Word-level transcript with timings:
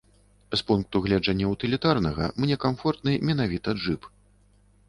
З 0.59 0.63
пункту 0.69 1.01
гледжання 1.07 1.51
утылітарнага, 1.53 2.31
мне 2.45 2.57
камфортны 2.67 3.13
менавіта 3.31 3.69
джып. 3.83 4.13